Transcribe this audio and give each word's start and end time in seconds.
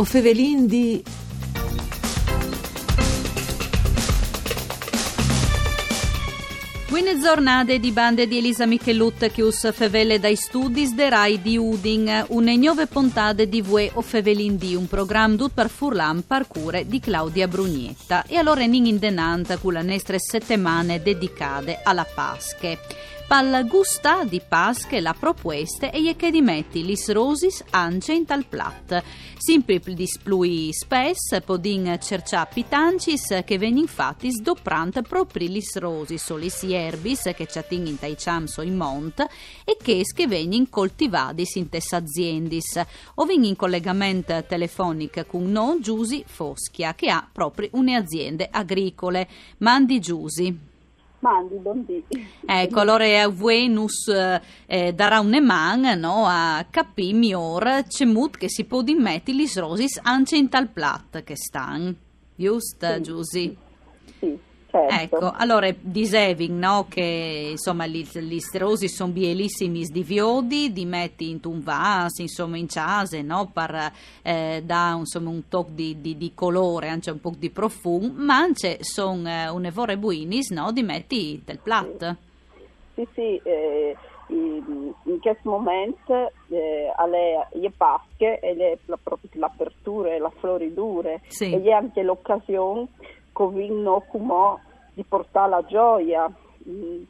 O 0.00 0.04
fevelin 0.04 0.66
di... 0.66 1.04
Buone 6.88 7.20
giornate 7.20 7.78
di 7.78 7.90
bande 7.92 8.26
di 8.26 8.38
Elisa 8.38 8.64
Michelut 8.64 9.30
che 9.30 9.42
us 9.42 9.70
fevele 9.74 10.18
dai 10.18 10.36
studi 10.36 10.94
de 10.94 11.10
Rai 11.10 11.42
di 11.42 11.58
Udin, 11.58 12.24
une 12.28 12.56
nuove 12.56 12.86
puntate 12.86 13.46
di 13.46 13.60
Vue 13.60 13.90
o 13.92 14.00
Fevelin 14.00 14.56
di 14.56 14.74
un 14.74 14.88
programma 14.88 15.36
tut 15.36 15.52
per 15.52 15.68
Furlan 15.68 16.24
parcure 16.26 16.86
di 16.86 16.98
Claudia 16.98 17.46
Brugnetta. 17.46 18.24
E 18.26 18.38
allora 18.38 18.62
in 18.62 18.72
intenanta 18.72 19.58
con 19.58 19.74
le 19.74 19.82
nostre 19.82 20.18
settimane 20.18 21.02
dedicate 21.02 21.80
alla 21.84 22.06
Pasche. 22.06 22.78
Pal 23.30 23.64
gusta 23.68 24.24
di 24.24 24.40
Pasche 24.40 24.98
la 24.98 25.14
proposte 25.16 25.92
e 25.92 26.16
che 26.16 26.32
dimetti 26.32 26.84
lis 26.84 27.12
rosis 27.12 27.62
anche 27.70 28.12
in 28.12 28.24
tal 28.24 28.44
plat. 28.44 29.04
Simpli 29.38 29.80
displui 29.94 30.70
spes 30.72 31.40
podin 31.44 31.96
cercia 32.00 32.44
pitancis 32.46 33.42
che 33.44 33.56
ven 33.56 33.76
infatti 33.76 34.32
sdoprant 34.32 35.02
propri 35.02 35.48
lis 35.48 35.76
rosis 35.76 36.28
o 36.30 36.36
lis 36.36 36.62
ierbis 36.62 37.30
che 37.36 37.46
ciatin 37.46 37.86
in 37.86 38.00
tai 38.00 38.16
chamso 38.18 38.62
in 38.62 38.74
mont 38.74 39.20
e 39.64 39.76
che 39.80 40.02
che 40.12 40.26
venin 40.26 40.68
coltivadis 40.68 41.54
in 41.54 41.68
tes 41.68 41.92
aziendis 41.92 42.82
o 43.14 43.24
vin 43.26 43.44
in 43.44 43.54
collegamento 43.54 44.42
telefonico 44.42 45.24
con 45.26 45.48
no 45.52 45.76
Giusi 45.80 46.24
Foschia 46.26 46.96
che 46.96 47.10
ha 47.10 47.24
proprio 47.30 47.68
une 47.74 47.94
aziende 47.94 48.48
agricole. 48.50 49.28
Mandi 49.58 50.00
Giusi. 50.00 50.69
Mandi, 51.20 51.54
buondì. 51.56 52.02
Ecco, 52.46 52.80
allora 52.80 53.28
Venus 53.28 54.08
eh, 54.66 54.92
darà 54.94 55.20
un 55.20 55.34
eman 55.34 55.98
no, 55.98 56.24
a 56.26 56.64
capire 56.70 57.12
miglior 57.12 57.84
cemut 57.88 58.36
che 58.38 58.48
si 58.48 58.64
può 58.64 58.80
dimetti 58.82 59.34
gli 59.34 59.46
rosis 59.54 60.00
anche 60.02 60.36
in 60.36 60.48
tal 60.48 60.68
plat 60.68 61.22
che 61.22 61.36
stan. 61.36 61.94
Giusto, 62.34 62.86
Sì. 62.94 63.02
Giusy? 63.02 63.56
Certo. 64.70 65.16
Ecco, 65.16 65.32
allora 65.36 65.68
diseving 65.80 66.56
no, 66.56 66.86
che 66.88 67.48
insomma 67.50 67.86
gli, 67.86 68.06
gli 68.06 68.38
rosi 68.52 68.88
sono 68.88 69.10
bielissimi 69.10 69.82
di 69.82 70.02
viodi, 70.04 70.72
di 70.72 70.84
metti 70.84 71.28
in 71.30 71.40
un 71.44 71.60
vas, 71.60 72.18
insomma 72.18 72.56
in 72.56 72.68
ciase, 72.68 73.20
no, 73.22 73.50
per 73.52 73.92
eh, 74.22 74.62
dare 74.64 74.98
insomma 74.98 75.30
un 75.30 75.48
tocco 75.48 75.70
di, 75.72 76.00
di- 76.00 76.16
di 76.16 76.32
colore, 76.34 76.88
anche 76.88 77.10
un 77.10 77.20
po' 77.20 77.32
di 77.36 77.50
profumo, 77.50 78.12
ma 78.14 78.36
anche 78.36 78.78
sono 78.82 79.28
eh, 79.28 79.48
un'evore 79.48 79.96
buinis, 79.96 80.50
no, 80.50 80.70
di 80.70 80.82
metti 80.84 81.42
del 81.44 81.58
plat. 81.58 82.16
Sì, 82.94 83.08
sì, 83.12 83.40
eh, 83.42 83.96
in, 84.28 84.94
questo 85.20 85.50
momento 85.50 86.30
eh, 86.48 86.92
alle 86.96 87.48
le 87.52 87.72
Pasche 87.76 88.38
e 88.38 88.54
le, 88.54 88.78
la, 88.84 88.98
proprio 89.02 89.28
l'apertura 89.34 90.14
e 90.14 90.18
la 90.18 90.30
floridura 90.38 91.18
Sì. 91.26 91.52
e 91.52 91.60
è 91.60 91.70
anche 91.70 92.02
l'occasione 92.02 92.86
che 93.48 93.56
vinno 93.56 94.04
come 94.08 94.58
di 94.94 95.04
portare 95.04 95.48
la 95.50 95.64
gioia 95.64 96.28
mh, 96.28 97.02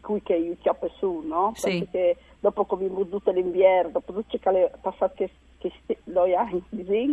cui 0.00 0.22
che 0.22 0.34
aiutiamo 0.34 0.78
su, 0.98 1.22
no? 1.24 1.52
Sì. 1.54 1.78
Perché 1.78 2.16
dopo 2.40 2.64
che 2.64 2.74
abbiamo 2.74 3.06
tutto 3.06 3.30
l'inverno, 3.30 3.90
dopo 3.92 4.12
tutto 4.12 4.38
che 4.38 4.50
è 4.50 4.70
passato 4.80 5.14
che, 5.16 5.30
che 5.58 5.72
sti- 5.82 5.98
lo 6.04 6.22
anni, 6.36 6.62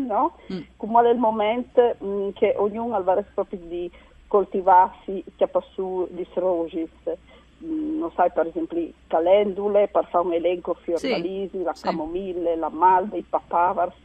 no? 0.06 0.34
Mm. 0.52 0.60
Come 0.78 1.02
è 1.04 1.12
il 1.12 1.18
momento 1.18 1.96
mh, 1.98 2.30
che 2.34 2.54
ognuno 2.58 2.96
ha 2.96 3.24
proprio 3.34 3.60
di 3.60 3.92
coltivarsi 4.28 5.24
che 5.36 5.48
su 5.74 6.08
gli 6.12 6.26
rosis. 6.34 6.90
Mm, 7.64 8.00
Non 8.00 8.12
sai, 8.12 8.32
per 8.32 8.48
esempio, 8.48 8.78
le 8.78 8.94
calendule, 9.08 9.88
per 9.88 10.08
fare 10.08 10.26
un 10.26 10.34
elenco 10.34 10.74
fiordalisi, 10.74 11.62
la 11.64 11.74
sì. 11.74 11.84
camomille, 11.84 12.56
la 12.56 12.70
malva, 12.70 13.16
i 13.16 13.22
papavers, 13.28 13.96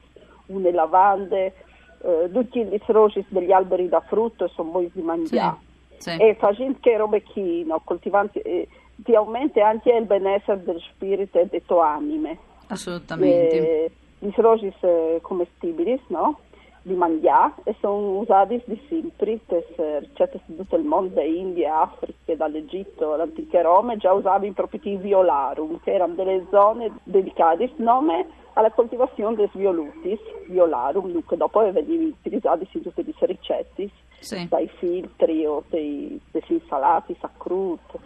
le 0.47 0.71
lavande, 0.71 1.55
eh, 2.03 2.31
tutti 2.33 2.65
gli 2.65 2.79
rosis 2.87 3.27
degli 3.29 3.53
alberi 3.53 3.89
da 3.89 4.01
frutto 4.01 4.49
sono 4.49 4.71
buoni 4.71 4.91
di 4.93 5.03
mangiare. 5.03 5.57
Sì. 5.97 6.17
E 6.17 6.37
facendo 6.39 6.79
che 6.81 6.97
robe 6.97 7.23
chi, 7.23 7.65
no, 7.65 7.81
coltivanti, 7.85 8.39
eh, 8.39 8.69
ti 8.97 9.15
aumenta 9.15 9.67
anche 9.67 9.93
il 9.93 10.05
benessere 10.05 10.63
del 10.63 10.81
spirito 10.93 11.39
e 11.39 11.47
delle 11.47 11.65
tue 11.65 11.81
anime. 11.81 12.39
Assolutamente. 12.69 13.85
Eh, 13.85 13.91
gli 14.21 14.31
rosis 14.37 14.75
eh, 14.81 15.19
commestibili, 15.23 16.01
no? 16.09 16.41
Di 16.83 16.95
mangiare 16.95 17.55
e 17.65 17.75
sono 17.81 18.19
usati 18.19 18.63
di 18.65 18.81
sempre 18.89 19.41
ricette 19.49 20.41
di 20.47 20.57
tutto 20.57 20.77
il 20.77 20.85
mondo, 20.85 21.15
da 21.15 21.23
India, 21.23 21.83
Africa, 21.83 22.35
dall'Egitto, 22.35 23.17
l'antica 23.17 23.61
Roma, 23.63 23.97
già 23.97 24.13
usavano 24.13 24.47
i 24.47 24.97
violarum, 24.97 25.81
che 25.83 25.93
erano 25.93 26.15
delle 26.15 26.47
zone 26.51 26.93
dedicate 27.03 27.73
nome 27.77 28.27
alla 28.59 28.73
coltivazione 28.73 29.37
dei 29.37 29.49
violutis, 29.53 30.19
violarum, 30.49 31.13
dunque 31.13 31.37
dopo 31.37 31.61
venivano 31.71 32.09
utilizzati 32.09 32.69
in 32.73 32.83
tutte 32.83 33.05
le 33.05 33.15
ricette, 33.21 33.89
Sì. 34.19 34.49
dai 34.49 34.69
filtri 34.79 35.47
o 35.47 35.63
dei, 35.69 36.21
dei 36.33 36.43
insalati, 36.49 37.17
sacrut, 37.21 37.97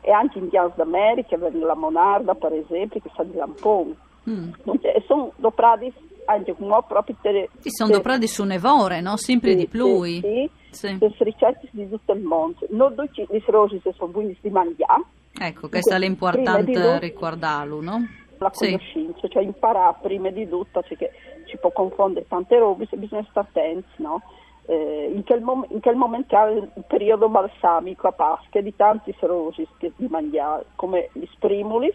e 0.00 0.10
anche 0.10 0.38
in 0.38 0.48
Bians 0.48 0.74
d'America, 0.76 1.36
vengono 1.36 1.66
la 1.66 1.74
monarda 1.74 2.34
per 2.34 2.54
esempio, 2.54 3.00
che 3.00 3.10
sa 3.14 3.22
di 3.22 3.34
lampone. 3.34 3.94
Mm. 4.30 4.50
E 4.80 5.04
sono 5.06 5.32
doprati 5.36 5.92
anche 6.24 6.54
come 6.54 6.82
proprio 6.88 7.16
te, 7.20 7.50
Sì, 7.58 7.70
sono 7.70 7.90
doprati 7.90 8.26
su 8.26 8.44
nevore, 8.44 9.02
no? 9.02 9.16
Sempre 9.18 9.54
di 9.54 9.66
più. 9.66 10.04
Sì, 10.04 10.50
sì, 10.70 10.98
Sì. 10.98 10.98
ricette 11.18 11.68
di 11.70 11.86
tutto 11.88 12.12
il 12.12 12.22
mondo. 12.22 12.66
Noi 12.70 12.94
tutti 12.94 13.26
i 13.30 13.42
rosi 13.46 13.80
sono 13.94 14.10
buoni 14.10 14.36
di 14.40 14.50
mangiare, 14.50 15.02
Ecco, 15.40 15.68
questo 15.68 15.94
è 15.94 15.98
l'importante 15.98 16.98
ricordarlo, 16.98 17.80
no? 17.80 18.06
La 18.38 18.50
Sì. 18.52 18.66
conoscenza, 18.66 19.28
cioè 19.28 19.42
imparare 19.42 19.96
prima 20.02 20.30
di 20.30 20.48
tutto, 20.48 20.82
perché 20.86 21.10
ci 21.46 21.56
può 21.58 21.70
confondere 21.70 22.26
tante 22.28 22.58
robe, 22.58 22.86
se 22.86 22.96
bisogna 22.96 23.26
stare 23.30 23.46
attenti, 23.48 23.88
no? 23.96 24.22
Eh, 24.66 25.10
in, 25.14 25.24
quel 25.24 25.40
mom- 25.40 25.66
in 25.70 25.80
quel 25.80 25.96
momento 25.96 26.36
è 26.36 26.50
il 26.52 26.84
periodo 26.86 27.28
balsamico 27.28 28.06
a 28.08 28.12
Pasqua 28.12 28.60
di 28.60 28.76
tanti 28.76 29.14
rosi 29.20 29.66
di 29.78 30.06
mangiare, 30.08 30.66
come 30.76 31.08
gli 31.12 31.24
sprimulis, 31.32 31.94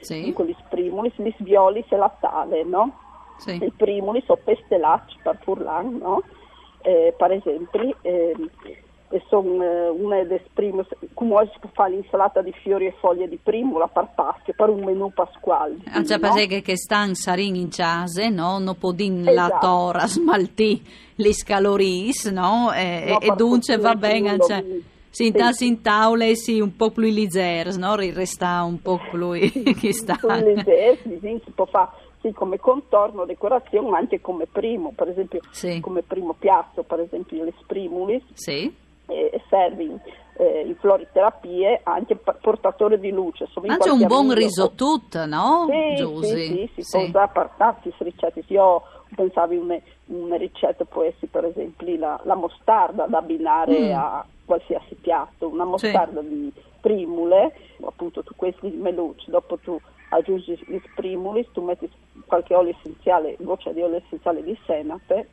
Sì. 0.00 0.32
gli 0.36 0.54
sprimulis, 0.66 1.12
gli 1.16 1.32
sviolis 1.38 1.86
e 1.90 1.96
la 1.96 2.12
tale, 2.20 2.64
no? 2.64 2.92
Sì. 3.38 3.62
i 3.62 3.70
primuli 3.70 4.20
sono 4.26 4.40
pestelacci 4.42 5.18
per 5.22 5.38
Furlan, 5.42 5.96
no? 5.98 6.22
Eh, 6.82 7.14
per 7.16 7.30
esempio, 7.30 7.94
ehm, 8.02 8.50
e 9.10 9.22
sono 9.28 9.62
eh, 9.62 9.88
una 9.88 10.22
delle 10.24 10.44
prime, 10.52 10.86
come 11.14 11.48
si 11.52 11.58
può 11.58 11.70
fare 11.72 11.90
l'insalata 11.92 12.42
di 12.42 12.52
fiori 12.62 12.86
e 12.86 12.94
foglie 13.00 13.28
di 13.28 13.38
primula 13.42 13.86
per 13.88 14.08
Pasqua, 14.14 14.52
per 14.54 14.68
un 14.68 14.84
menù 14.84 15.12
pasquale. 15.12 15.76
Anche 15.92 16.16
no? 16.16 16.20
perché 16.34 16.60
che 16.62 16.76
stan 16.76 17.14
sarin 17.14 17.54
in 17.56 17.68
case, 17.70 18.28
no? 18.28 18.58
Non 18.58 18.76
podin 18.78 19.24
la 19.24 19.30
Esatto. 19.46 19.66
tora 19.66 20.06
smaltì 20.06 20.82
le 21.16 21.32
scaloris, 21.32 22.26
no? 22.26 22.72
E, 22.72 23.04
No, 23.08 23.20
e 23.20 23.30
dunque 23.36 23.76
va 23.78 23.94
bene, 23.94 24.38
cioè, 24.40 24.64
si 25.10 25.32
Sì. 25.52 25.66
in 25.66 25.80
tavole 25.82 26.34
sì, 26.36 26.60
un 26.60 26.76
po' 26.76 26.90
più 26.90 27.02
leggers, 27.10 27.76
no? 27.76 27.94
Resta 27.96 28.62
un 28.62 28.80
po' 28.82 28.98
più 29.10 29.40
che 29.80 29.92
sta. 29.92 30.18
Eserciti, 30.22 31.18
sì, 31.20 31.40
si 31.44 31.50
può 31.52 31.64
fare 31.66 31.90
sì, 32.20 32.32
come 32.32 32.58
contorno, 32.58 33.24
decorazione, 33.24 33.88
ma 33.88 33.98
anche 33.98 34.20
come 34.20 34.46
primo, 34.46 34.92
per 34.94 35.08
esempio, 35.08 35.40
Sì. 35.50 35.80
come 35.80 36.02
primo 36.02 36.34
piatto, 36.38 36.82
per 36.82 37.00
esempio 37.00 37.44
le 37.44 37.52
sprimulis, 37.60 38.22
Sì. 38.34 38.72
Servono 39.48 40.00
eh, 40.36 40.60
in 40.66 40.76
floriterapie 40.76 41.80
anche 41.82 42.16
per 42.16 42.38
portatori 42.40 42.98
di 43.00 43.10
luce. 43.10 43.48
In 43.62 43.70
Anche 43.70 43.90
un 43.90 44.06
buon 44.06 44.20
amico- 44.30 44.34
risotto, 44.38 45.26
no? 45.26 45.66
Sì, 45.68 45.94
Giusy? 45.96 46.28
sì, 46.28 46.46
sì, 46.46 46.70
si 46.74 46.82
Sì. 46.82 46.98
può 46.98 47.06
usare 47.06 47.50
tanti 47.56 47.92
ricette. 47.98 48.44
Io 48.48 48.82
pensavo 49.14 49.54
una, 49.54 49.76
una 50.06 50.36
ricetta 50.36 50.84
può 50.84 51.02
essere 51.02 51.26
per 51.30 51.44
esempio 51.46 51.96
la, 51.98 52.20
la 52.24 52.34
mostarda 52.34 53.06
da 53.06 53.18
abbinare 53.18 53.88
Mm. 53.92 53.96
a 53.96 54.24
qualsiasi 54.44 54.94
piatto, 54.94 55.48
una 55.48 55.64
mostarda 55.64 56.20
di 56.22 56.52
primule, 56.80 57.52
appunto 57.84 58.22
tu 58.22 58.32
questi 58.36 58.68
melucci, 58.68 59.30
dopo 59.30 59.58
tu 59.58 59.78
aggiungi 60.10 60.58
gli 60.66 60.80
sprimuli, 60.92 61.46
tu 61.52 61.62
metti 61.62 61.90
qualche 62.26 62.54
olio 62.54 62.74
essenziale, 62.78 63.36
goccia 63.40 63.72
di 63.72 63.82
olio 63.82 63.96
essenziale 63.98 64.42
di 64.42 64.56
senape 64.64 65.28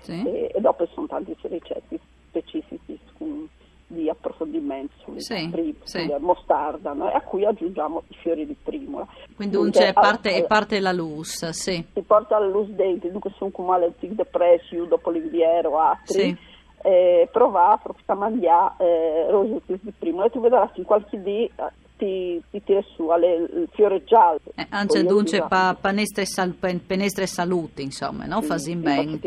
Sì. 0.00 0.22
e, 0.26 0.50
e 0.54 0.60
dopo 0.60 0.84
sono 0.86 1.06
tanti 1.06 1.36
ricette 1.42 2.00
specifici 2.28 2.98
su- 3.16 3.46
di 3.88 4.08
approfondimento 4.10 4.94
sulle 5.04 5.20
Sì, 5.20 5.48
prim- 5.48 5.82
sì. 5.84 6.00
sulla 6.00 6.18
mostarda 6.18 6.92
no? 6.92 7.08
e 7.08 7.14
a 7.14 7.20
cui 7.20 7.44
aggiungiamo 7.44 8.02
i 8.08 8.14
fiori 8.16 8.44
di 8.44 8.56
primula. 8.60 9.06
Quindi 9.36 9.54
un 9.54 9.62
Dunque, 9.64 9.80
c'è 9.80 9.92
parte, 9.92 10.28
allora, 10.30 10.42
e 10.44 10.46
parte 10.48 10.80
la 10.80 10.92
luz, 10.92 11.48
sì. 11.50 11.84
si 11.92 12.00
porta 12.02 12.36
alla 12.36 12.48
luz 12.48 12.68
denti, 12.70 13.08
dunque 13.10 13.30
sono 13.36 13.50
come 13.52 13.78
le 13.78 13.92
tic 13.98 14.10
de 14.12 14.24
presio 14.24 14.86
dopo 14.86 15.10
l'inviero 15.10 15.78
altri, 15.78 16.20
Sì. 16.20 16.36
eh, 16.82 17.28
proprio 17.30 17.60
a 18.06 18.14
mangiare 18.14 18.74
eh, 18.78 19.30
rosetti 19.30 19.78
di 19.80 19.92
prima 19.96 20.24
e 20.24 20.30
tu 20.30 20.40
vedrai 20.40 20.68
che 20.72 20.82
qualche 20.82 21.22
dì 21.22 21.44
eh, 21.44 21.50
ti, 21.96 22.42
ti 22.50 22.62
tira 22.64 22.82
su 22.96 23.06
alle, 23.08 23.34
il 23.34 23.68
fiore 23.72 24.02
giallo. 24.02 24.40
Eh, 24.56 24.66
Voglio 24.84 25.02
dunque 25.04 25.44
pa, 25.48 25.76
panestre, 25.80 26.26
sal, 26.26 26.54
pen- 26.54 26.84
penestre 26.84 27.26
salute, 27.28 27.82
insomma, 27.82 28.26
no? 28.26 28.40
sì, 28.40 28.46
Fasin 28.48 28.78
sì, 28.78 28.82
ben. 28.82 29.20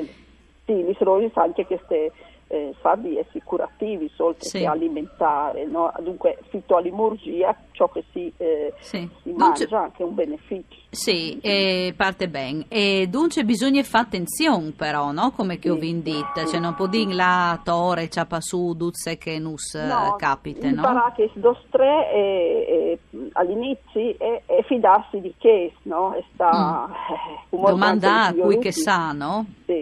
Sì, 0.66 0.96
rosi 1.00 1.32
sa 1.34 1.44
anche 1.44 1.66
queste 1.66 2.12
eh, 2.52 2.74
fa 2.82 2.96
di 2.96 3.18
essi 3.18 3.42
curativi 3.44 4.12
oltre 4.18 4.50
Sì. 4.50 4.60
che 4.60 4.66
alimentare, 4.66 5.66
no? 5.66 5.92
dunque 6.00 6.40
fitoalimurgia, 6.50 7.56
ciò 7.72 7.88
che 7.90 8.04
si, 8.12 8.32
eh, 8.38 8.74
Sì. 8.80 9.08
si 9.22 9.32
mangia 9.34 9.68
anche 9.80 10.04
un 10.04 10.16
beneficio. 10.16 10.78
Sì, 10.90 11.38
e 11.42 11.94
parte 11.96 12.28
bene. 12.28 12.66
E 12.68 13.08
dunque 13.08 13.44
bisogna 13.44 13.84
fare 13.84 14.06
attenzione 14.06 14.72
però, 14.76 15.12
no? 15.12 15.32
Come 15.32 15.60
che 15.60 15.70
ho 15.70 15.76
Sì. 15.76 15.80
vindita, 15.82 16.46
cioè 16.46 16.60
non 16.60 16.74
può 16.74 16.88
dire 16.88 17.14
la 17.14 17.60
tore, 17.64 18.10
ciapa 18.10 18.42
su, 18.42 18.74
duzze 18.76 19.18
che 19.20 19.38
nus 19.38 19.76
No, 19.76 20.16
capite, 20.18 20.66
no? 20.72 20.78
imparare 20.82 21.14
che 21.16 21.32
dos 21.36 21.60
tre 21.70 22.12
e, 22.12 22.98
e, 23.12 23.20
all'inizio 23.34 24.00
e, 24.18 24.42
e 24.48 24.64
fidarsi 24.64 25.22
di 25.22 25.34
che, 25.38 25.74
no? 25.84 26.16
E 26.16 26.26
sta, 26.34 26.88
eh, 26.90 27.56
come 27.56 27.70
Domanda 27.70 28.26
a 28.26 28.34
cui 28.34 28.58
che 28.58 28.72
sa, 28.72 29.12
no? 29.12 29.46
Sì, 29.48 29.54
sì, 29.56 29.64
sì, 29.64 29.74
sì, 29.74 29.79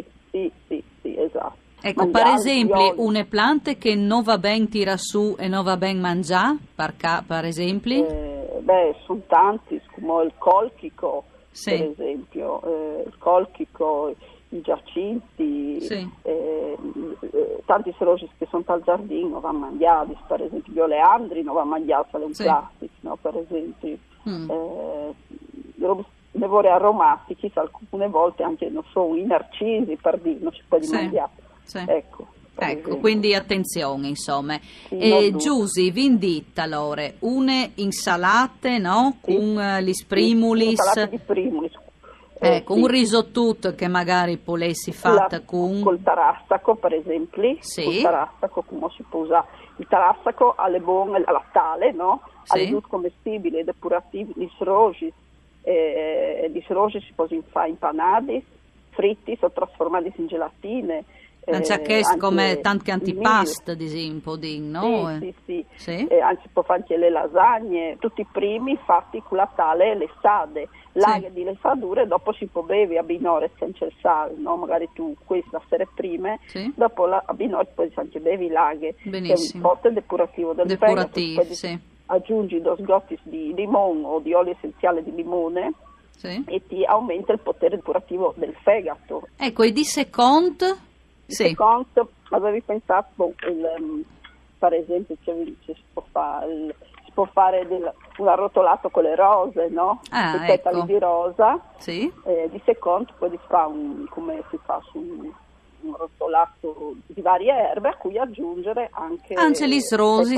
Ecco, 1.79 2.07
per 2.09 2.25
esempio, 2.27 2.75
violi. 2.93 2.93
une 2.97 3.25
plante 3.25 3.77
che 3.77 3.95
non 3.95 4.23
va 4.23 4.37
ben 4.37 4.67
tira 4.67 4.97
su 4.97 5.35
e 5.37 5.47
non 5.47 5.63
va 5.63 5.77
ben 5.77 5.99
mangiare, 5.99 6.57
per, 6.75 6.95
ca- 6.97 7.23
per 7.25 7.45
esempio? 7.45 8.05
Eh, 8.07 8.59
beh, 8.61 8.95
sono 9.05 9.21
tanti, 9.27 9.79
come 9.93 10.23
il 10.23 10.33
colchico, 10.37 11.23
Sì. 11.51 11.71
per 11.77 11.81
esempio, 11.89 12.61
eh, 12.63 13.03
il 13.05 13.17
colchico, 13.19 14.13
i 14.49 14.61
giacinti, 14.61 15.79
Sì. 15.81 16.09
eh, 16.23 16.77
eh, 17.21 17.61
tanti 17.65 17.93
serosi 17.97 18.27
che 18.37 18.47
sono 18.49 18.63
al 18.67 18.81
giardino 18.83 19.39
vanno 19.39 19.59
mangiati, 19.59 20.17
per 20.27 20.41
esempio 20.41 20.73
gli 20.73 20.79
oleandri 20.79 21.43
non 21.43 21.53
vanno 21.55 21.69
mangiati, 21.69 22.07
sono 22.11 22.27
Sì. 22.33 22.43
classico, 22.43 22.93
no? 23.01 23.17
per 23.21 23.37
esempio. 23.37 23.97
Mm. 24.27 24.49
Eh, 24.49 25.13
robe- 25.79 26.05
nevore 26.31 26.69
aromatici, 26.69 27.51
alcune 27.53 28.07
volte 28.07 28.43
anche, 28.43 28.67
non 28.69 28.83
so, 28.91 29.15
i 29.15 29.23
narcisi, 29.25 29.95
per 30.01 30.17
dire, 30.19 30.39
non 30.41 30.51
si 30.51 30.61
può 30.67 30.79
Sì. 30.81 30.91
mangiare. 30.93 31.29
Sì. 31.67 31.83
Ecco. 31.85 32.27
Ecco, 32.59 32.97
quindi 32.97 33.35
attenzione, 33.35 34.07
insomma. 34.07 34.57
Sì, 34.87 34.97
e 34.97 35.29
dubbi. 35.29 35.43
Giusy, 35.43 35.91
vindita 35.91 36.63
allora, 36.63 37.07
une 37.19 37.73
insalate, 37.75 38.79
no? 38.79 39.17
Sì. 39.23 39.35
Con 39.35 39.59
eh, 39.59 39.83
gli 39.83 39.93
Sì, 39.93 40.01
sprimulis, 40.03 40.69
insalate 40.69 41.09
di 41.09 41.19
primulis. 41.19 41.73
Eh, 42.39 42.55
ecco, 42.55 42.73
sì. 42.73 42.79
un 42.81 42.87
risottut 42.87 43.75
che 43.75 43.87
magari 43.87 44.37
polessi 44.37 44.91
fatta 44.91 45.37
La- 45.37 45.41
con... 45.43 45.81
col 45.81 46.01
tarassaco 46.03 46.75
per 46.75 46.93
esempio 46.93 47.57
Sì. 47.61 47.83
col 47.83 48.01
tarassaco 48.01 48.61
come 48.63 48.87
si 48.95 49.03
può 49.09 49.21
usare 49.21 49.47
il 49.77 49.87
tarassaco 49.87 50.53
ha 50.55 50.67
le 50.67 50.79
buone 50.79 51.23
alla 51.25 51.43
tale 51.51 51.91
no? 51.93 52.21
Sì. 52.43 52.51
ha 52.53 52.55
le 52.61 52.69
due 52.69 52.81
commestibili 52.81 53.63
depurativi 53.63 54.33
gli 54.35 54.47
srogi 54.59 55.11
eh, 55.63 56.47
gli 56.53 56.61
srogi 56.67 57.01
si 57.01 57.11
possono 57.15 57.41
fare 57.49 57.69
impanati 57.69 58.45
fritti 58.91 59.35
o 59.41 59.51
trasformati 59.51 60.13
in 60.17 60.27
gelatine 60.27 61.05
Non 61.51 61.61
c'è 61.61 61.75
eh, 61.75 61.81
che 61.81 61.93
anche 62.03 62.17
come 62.17 62.59
tanti 62.61 62.89
il 62.89 62.93
antipasta, 62.93 63.71
ad 63.71 63.81
esempio, 63.81 64.35
di, 64.35 64.59
meal. 64.59 64.83
no? 64.83 65.09
Eh. 65.11 65.19
Sì, 65.19 65.33
sì, 65.45 65.65
sì. 65.75 65.97
Sì. 65.97 66.07
Eh, 66.07 66.19
anzi 66.19 66.41
si 66.43 66.49
può 66.51 66.63
fare 66.63 66.79
anche 66.81 66.97
le 66.97 67.09
lasagne, 67.09 67.97
tutti 67.99 68.21
i 68.21 68.27
primi 68.31 68.77
fatti 68.85 69.21
con 69.25 69.37
la 69.37 69.49
tale 69.55 69.95
le 69.95 70.09
sade, 70.21 70.67
laghe 70.93 71.31
di 71.31 71.43
lesadure, 71.43 72.05
dopo 72.07 72.33
si 72.33 72.47
può 72.47 72.63
bevi 72.63 72.97
a 72.97 73.03
binore 73.03 73.51
senza 73.57 73.85
il 73.85 73.93
sale, 74.01 74.33
no? 74.37 74.57
magari 74.57 74.89
tu 74.93 75.15
questa 75.25 75.61
sere 75.69 75.87
prime, 75.93 76.39
Sì. 76.47 76.71
dopo 76.75 77.05
la, 77.05 77.23
a 77.25 77.33
binore 77.33 77.67
poi 77.73 77.91
anche 77.95 78.19
bevi 78.19 78.47
laghe, 78.49 78.95
che 78.95 79.07
è 79.07 79.09
Benissimo. 79.09 79.63
un 79.63 79.69
forte 79.69 79.91
depurativo 79.93 80.53
del 80.53 80.65
Depurativo, 80.67 81.41
fegato, 81.41 81.45
poi 81.47 81.55
sì. 81.55 81.79
aggiungi 82.07 82.61
due 82.61 82.75
sgotti 82.79 83.17
di 83.23 83.53
limone 83.53 84.03
o 84.05 84.19
di 84.19 84.33
olio 84.33 84.51
essenziale 84.53 85.03
di 85.03 85.13
limone 85.13 85.71
Sì. 86.17 86.43
e 86.47 86.61
ti 86.67 86.83
aumenta 86.83 87.31
il 87.31 87.39
potere 87.39 87.75
depurativo 87.75 88.33
del 88.35 88.55
fegato. 88.63 89.27
Ecco, 89.37 89.61
e 89.63 89.71
di 89.71 89.83
secondo? 89.83 90.77
Sì. 91.27 91.47
secondo, 91.49 92.09
avevi 92.29 92.61
pensato, 92.61 93.09
boh, 93.15 93.33
il, 93.49 93.65
ehm, 93.65 94.03
per 94.57 94.73
esempio, 94.73 95.15
cioè, 95.23 95.35
ci 95.65 95.73
si 95.73 95.81
può 95.93 96.03
fare, 96.11 96.51
il- 96.51 96.75
si 97.05 97.11
può 97.13 97.25
fare 97.31 97.67
del- 97.67 97.91
un 98.17 98.27
arrotolato 98.27 98.89
con 98.89 99.03
le 99.03 99.15
rose, 99.15 99.67
no? 99.69 100.01
Ah, 100.09 100.35
I 100.35 100.45
petali 100.47 100.77
ecco. 100.77 100.85
di 100.85 100.97
rosa, 100.99 101.59
Sì. 101.77 102.11
eh, 102.25 102.47
di 102.51 102.61
secondo 102.65 103.11
poi 103.17 103.29
si 103.31 103.39
fa 103.47 103.67
un, 103.67 104.05
come 104.09 104.43
si 104.49 104.57
fa 104.63 104.79
su 104.91 104.97
un, 104.97 105.31
un 105.81 105.93
arrotolato 105.93 106.95
di 107.05 107.21
varie 107.21 107.53
erbe 107.53 107.89
a 107.89 107.95
cui 107.95 108.17
aggiungere 108.17 108.89
anche... 108.93 109.35
Angelis 109.35 109.93
rose. 109.95 110.35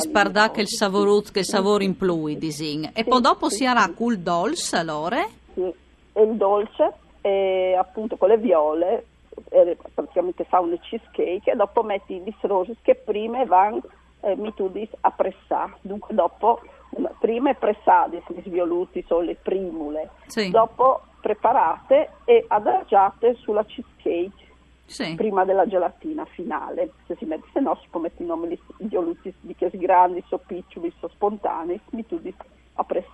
che 0.51 0.61
il 0.61 0.67
savorut 0.67 1.31
che 1.31 1.43
savore 1.45 1.85
in 1.85 1.95
plui 1.95 2.37
disin. 2.37 2.83
E 2.93 3.03
Sì, 3.03 3.09
poi 3.09 3.21
dopo 3.21 3.49
sì, 3.49 3.57
si 3.57 3.65
harà 3.65 3.89
col 3.95 4.17
dolce 4.19 4.75
allora? 4.75 5.25
Sì, 5.53 5.73
e 6.13 6.21
il 6.23 6.35
dolce 6.35 6.93
e 7.21 7.75
appunto 7.77 8.17
con 8.17 8.27
le 8.29 8.37
viole 8.37 9.05
eh, 9.49 9.77
praticamente 9.93 10.43
fa 10.45 10.59
un 10.59 10.77
cheesecake 10.79 11.51
e 11.51 11.55
dopo 11.55 11.83
metti 11.83 12.19
gli 12.19 12.33
roses 12.41 12.77
che 12.81 12.95
prima 12.95 13.43
vanno 13.45 13.81
eh, 14.21 14.35
mitudis 14.35 14.89
a 15.01 15.11
pressare 15.11 15.75
dunque 15.81 16.13
dopo 16.13 16.61
prima 17.19 17.53
pressate 17.53 18.23
gli 18.27 18.41
svioluti 18.45 19.03
sono 19.07 19.21
le 19.21 19.35
primule 19.35 20.09
Sì. 20.27 20.49
dopo 20.49 21.01
preparate 21.21 22.11
e 22.25 22.45
adagiate 22.47 23.35
sulla 23.35 23.63
cheesecake 23.63 24.47
Sì. 24.85 25.13
prima 25.15 25.45
della 25.45 25.67
gelatina 25.67 26.25
finale 26.25 26.91
se 27.05 27.15
si 27.17 27.25
mette 27.25 27.47
se 27.53 27.59
no 27.59 27.75
si 27.81 27.87
può 27.91 27.99
mettere 27.99 28.23
i 28.23 28.27
nomi 28.27 28.47
di 28.47 28.59
svioluti 28.79 29.31
di 29.39 29.53
che 29.55 29.69
grandi 29.73 30.23
so 30.27 30.39
piccioli 30.39 30.91
so 30.99 31.07
spontanei 31.09 31.79
mitudis 31.91 32.33
a 32.73 32.83
pressare 32.83 33.08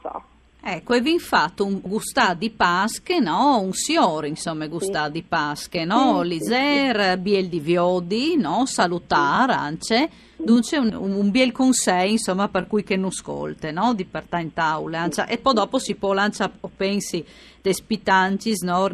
Ecco, 0.67 0.95
e 0.95 1.01
vi 1.01 1.19
fatto 1.19 1.63
un 1.63 1.79
gustà 1.79 2.33
di 2.33 2.49
pasche, 2.49 3.19
no? 3.19 3.59
Un 3.59 3.73
siore, 3.73 4.29
insomma, 4.29 4.65
gustà 4.65 5.09
di 5.09 5.21
pasche, 5.21 5.85
no? 5.85 6.23
Sì, 6.23 6.27
Liser, 6.29 7.19
biel 7.19 7.49
di 7.49 7.59
viodi, 7.59 8.35
no? 8.35 8.65
Salutare, 8.65 9.53
ance. 9.53 10.09
Dunque 10.37 10.79
un, 10.79 10.91
un 10.91 11.29
biel 11.29 11.51
con 11.51 11.71
sé, 11.71 12.05
insomma, 12.07 12.49
per 12.49 12.65
cui 12.65 12.83
che 12.83 12.95
non 12.95 13.11
scolte, 13.11 13.71
no? 13.71 13.93
Di 13.93 14.05
partà 14.05 14.39
in 14.39 14.53
tavola, 14.53 15.01
ancia. 15.01 15.27
E 15.27 15.37
poi 15.37 15.53
dopo 15.53 15.77
si 15.77 15.93
può 15.93 16.13
lanciare, 16.13 16.53
pensi, 16.75 17.25
de 17.61 17.73
spitancis, 17.73 18.61
no? 18.61 18.87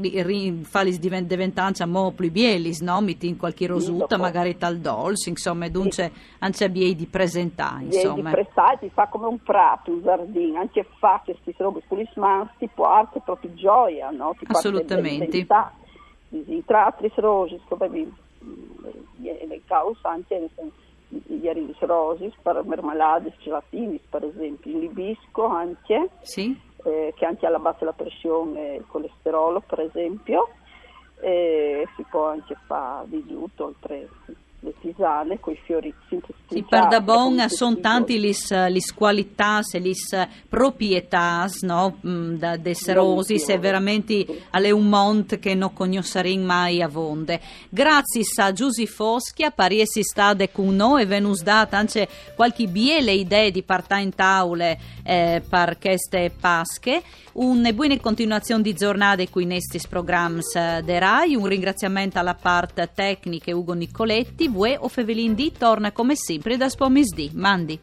Falis 0.63 0.97
diven- 0.99 1.27
diventancia 1.27 1.85
mo 1.85 2.11
più 2.11 2.31
bielis, 2.31 2.79
no? 2.81 3.01
Metti 3.01 3.27
in 3.27 3.37
qualche 3.37 3.67
rosuta, 3.67 4.17
magari 4.17 4.57
tal 4.57 4.77
dolce, 4.77 5.29
insomma, 5.29 5.67
dunque 5.67 6.11
ancia 6.39 6.69
biei 6.69 6.95
di 6.95 7.05
presentare, 7.05 7.85
Vieni 7.85 7.89
di 7.91 7.95
insomma. 7.97 8.29
prestare, 8.31 8.77
ti 8.79 8.89
fa 8.93 9.07
come 9.07 9.25
un 9.27 9.39
prato, 9.43 9.91
un 9.91 10.01
giardino, 10.01 10.59
anche 10.59 10.85
fa 10.99 11.21
questi 11.23 11.53
robe 11.57 11.81
con 11.87 11.97
gli 11.97 12.07
smans, 12.13 12.49
ti 12.57 12.69
può 12.73 12.85
anche 12.85 13.19
proprio 13.23 13.53
gioia, 13.55 14.09
no? 14.11 14.33
Ti 14.39 14.45
Assolutamente. 14.47 15.45
I 16.33 16.63
tratri 16.65 17.11
rosi, 17.15 17.59
come 17.67 17.89
le 19.17 19.61
cause 19.65 19.99
anche 20.03 20.49
gli 21.07 21.45
rosi, 21.79 22.31
per 22.41 22.63
mermelade, 22.65 23.33
gelatini, 23.39 23.99
per 24.09 24.23
esempio, 24.23 24.71
il 24.71 24.79
libisco 24.79 25.45
anche, 25.45 26.09
Sì? 26.21 26.57
Eh, 26.83 27.13
che 27.15 27.25
anche 27.25 27.45
alla 27.45 27.59
base 27.59 27.85
la 27.85 27.93
pressione 27.93 28.75
il 28.75 28.85
colesterolo, 28.87 29.61
per 29.61 29.81
esempio, 29.81 30.49
e 31.19 31.87
si 31.95 32.05
può 32.09 32.27
anche 32.27 32.55
fare 32.65 33.07
di 33.09 33.25
tutto, 33.25 33.65
oltre 33.65 34.09
le 34.63 34.73
tisane 34.79 35.39
con 35.39 35.53
i 35.53 35.59
fiori 35.65 35.91
Sì, 36.07 36.19
sintetizzati. 36.21 36.65
per 36.69 36.87
da 36.87 37.01
bon 37.01 37.29
come 37.35 37.49
sono 37.49 37.69
tutti 37.71 37.79
i 37.79 37.83
tanti 37.83 38.19
lis, 38.19 38.67
lis 38.67 38.93
qualitas 38.93 39.73
e 39.73 39.79
lis 39.79 40.15
proprietas 40.47 41.61
no, 41.63 41.97
mm, 42.05 42.35
da 42.35 42.57
desser 42.57 42.95
Buonissimo. 42.95 43.15
rosis 43.15 43.49
e 43.49 43.57
veramente 43.57 44.25
alle 44.51 44.71
un 44.71 44.87
mont 44.87 45.39
che 45.39 45.55
non 45.55 45.73
conoscerin 45.73 46.43
mai 46.45 46.81
a 46.81 46.87
vonde. 46.87 47.39
Grazie 47.69 48.21
a 48.37 48.51
Giusy 48.53 48.85
Foschia, 48.85 49.51
pariesi 49.51 50.03
stade 50.03 50.51
con 50.51 50.75
noi 50.75 51.01
e 51.01 51.05
venus 51.05 51.41
data 51.41 51.77
anche 51.77 52.07
qualche 52.35 52.67
biele 52.67 53.11
idee 53.13 53.51
di 53.51 53.63
partà 53.63 53.97
in 53.97 54.13
taule 54.13 54.79
eh, 55.03 55.41
per 55.47 55.77
queste 55.79 56.31
pasche. 56.39 57.01
Una 57.33 57.71
buona 57.71 57.97
continuazione 57.97 58.61
di 58.61 58.73
giornate 58.73 59.29
qui 59.29 59.43
in 59.43 59.53
estis 59.53 59.87
programs 59.87 60.53
eh, 60.55 60.81
de 60.83 60.99
Rai, 60.99 61.35
un 61.35 61.45
ringraziamento 61.47 62.19
alla 62.19 62.35
parte 62.35 62.89
tecnica 62.93 63.55
Ugo 63.55 63.73
Nicoletti, 63.73 64.49
Vue 64.51 64.77
o 64.77 64.89
Fevelin 64.89 65.33
D 65.33 65.53
torna 65.57 65.93
come 65.93 66.15
sempre 66.15 66.57
da 66.57 66.67
Spomisdi. 66.67 67.31
Mandi. 67.33 67.79